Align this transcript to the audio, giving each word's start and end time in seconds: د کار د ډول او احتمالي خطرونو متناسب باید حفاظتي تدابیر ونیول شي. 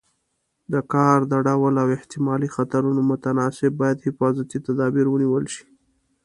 د 0.73 0.75
کار 0.93 1.19
د 1.31 1.33
ډول 1.47 1.73
او 1.83 1.87
احتمالي 1.97 2.49
خطرونو 2.55 3.01
متناسب 3.11 3.71
باید 3.81 4.03
حفاظتي 4.05 4.57
تدابیر 4.67 5.05
ونیول 5.09 5.45
شي. 5.53 5.65